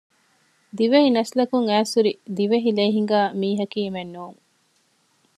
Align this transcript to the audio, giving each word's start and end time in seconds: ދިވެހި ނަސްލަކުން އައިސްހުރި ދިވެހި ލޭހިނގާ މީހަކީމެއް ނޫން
ދިވެހި 0.77 1.09
ނަސްލަކުން 1.17 1.67
އައިސްހުރި 1.69 2.11
ދިވެހި 2.35 2.71
ލޭހިނގާ 2.77 3.19
މީހަކީމެއް 3.39 4.11
ނޫން 4.15 4.39